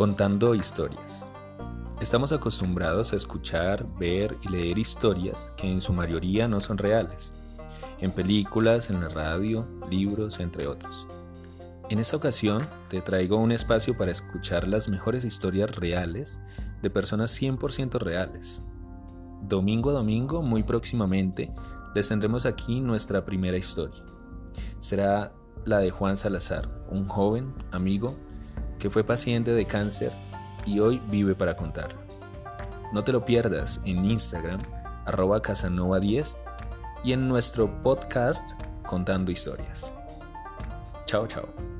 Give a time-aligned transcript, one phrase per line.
[0.00, 1.28] Contando historias.
[2.00, 7.34] Estamos acostumbrados a escuchar, ver y leer historias que en su mayoría no son reales,
[7.98, 11.06] en películas, en la radio, libros, entre otros.
[11.90, 16.40] En esta ocasión te traigo un espacio para escuchar las mejores historias reales
[16.80, 18.62] de personas 100% reales.
[19.42, 21.52] Domingo a domingo, muy próximamente,
[21.94, 24.02] les tendremos aquí nuestra primera historia.
[24.78, 25.34] Será
[25.66, 28.16] la de Juan Salazar, un joven amigo
[28.80, 30.10] que fue paciente de cáncer
[30.66, 31.90] y hoy vive para contar.
[32.92, 34.60] No te lo pierdas en Instagram,
[35.06, 36.36] arroba casanova10
[37.04, 39.94] y en nuestro podcast Contando Historias.
[41.06, 41.79] Chao, chao.